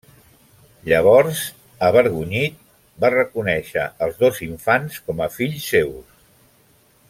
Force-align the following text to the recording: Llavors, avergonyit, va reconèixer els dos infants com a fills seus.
Llavors, 0.91 1.41
avergonyit, 1.89 2.57
va 3.05 3.13
reconèixer 3.17 3.85
els 4.07 4.19
dos 4.25 4.41
infants 4.49 4.99
com 5.11 5.23
a 5.27 5.29
fills 5.39 5.69
seus. 5.77 6.19